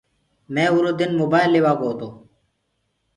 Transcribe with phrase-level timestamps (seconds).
[0.53, 2.09] مينٚ اُرو دن موبآئيل ليوآ گو تو۔